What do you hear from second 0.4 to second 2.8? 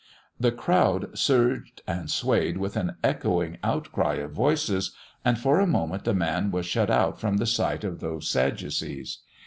crowd surged and swayed with